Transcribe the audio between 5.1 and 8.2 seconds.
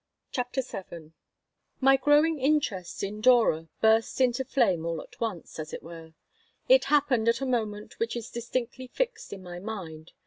once, as it were. It happened at a moment which